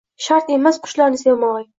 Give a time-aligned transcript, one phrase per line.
[0.27, 1.69] shart emas, qushlarni sevmogʼing